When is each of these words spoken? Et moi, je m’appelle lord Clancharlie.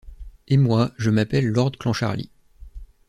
Et 0.47 0.57
moi, 0.57 0.89
je 0.97 1.11
m’appelle 1.11 1.45
lord 1.45 1.73
Clancharlie. 1.73 2.31